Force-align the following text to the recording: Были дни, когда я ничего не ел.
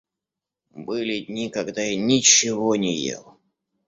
Были 0.73 1.19
дни, 1.19 1.51
когда 1.51 1.83
я 1.83 1.95
ничего 1.95 2.75
не 2.75 2.95
ел. 2.97 3.37